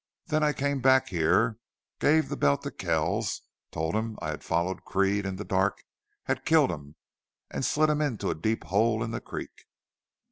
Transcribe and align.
Then 0.25 0.41
I 0.41 0.51
came 0.51 0.81
back 0.81 1.09
here, 1.09 1.59
gave 1.99 2.27
the 2.29 2.35
belt 2.35 2.63
to 2.63 2.71
Kells, 2.71 3.43
told 3.69 3.93
him 3.93 4.17
I 4.19 4.29
had 4.29 4.43
followed 4.43 4.83
Creede 4.83 5.27
in 5.27 5.35
the 5.35 5.45
dark, 5.45 5.83
had 6.23 6.43
killed 6.43 6.71
him 6.71 6.95
and 7.51 7.63
slid 7.63 7.91
him 7.91 8.01
into 8.01 8.31
a 8.31 8.33
deep 8.33 8.63
hole 8.63 9.03
in 9.03 9.11
the 9.11 9.21
creek.... 9.21 9.65